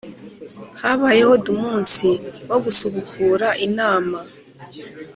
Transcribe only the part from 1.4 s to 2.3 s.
dumunsi